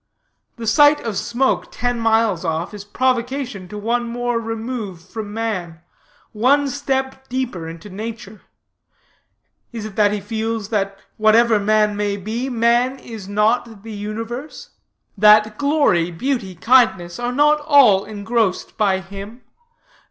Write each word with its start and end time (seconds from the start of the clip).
The 0.55 0.65
sight 0.65 0.99
of 1.01 1.15
smoke 1.15 1.67
ten 1.69 1.99
miles 1.99 2.43
off 2.43 2.73
is 2.73 2.83
provocation 2.83 3.67
to 3.67 3.77
one 3.77 4.07
more 4.09 4.39
remove 4.39 4.99
from 5.07 5.31
man, 5.31 5.81
one 6.31 6.67
step 6.69 7.27
deeper 7.29 7.69
into 7.69 7.87
nature. 7.87 8.41
Is 9.71 9.85
it 9.85 9.95
that 9.97 10.11
he 10.11 10.19
feels 10.19 10.69
that 10.69 10.97
whatever 11.17 11.59
man 11.59 11.95
may 11.95 12.17
be, 12.17 12.49
man 12.49 12.97
is 12.97 13.29
not 13.29 13.83
the 13.83 13.93
universe? 13.93 14.71
that 15.15 15.59
glory, 15.59 16.09
beauty, 16.09 16.55
kindness, 16.55 17.19
are 17.19 17.31
not 17.31 17.59
all 17.59 18.03
engrossed 18.03 18.77
by 18.79 19.01
him? 19.01 19.43